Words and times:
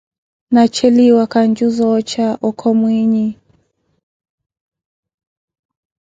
Na 0.51 0.67
cheliwa, 0.73 1.23
kanjo 1.33 1.67
za 1.75 1.85
oocha 1.87 2.27
okho 2.47 2.69
mwiinyi. 2.79 3.27